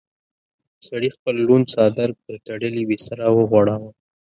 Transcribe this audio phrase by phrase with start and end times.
[0.87, 3.89] سړي خپل لوند څادر پر تړلې بستره وغوړاوه.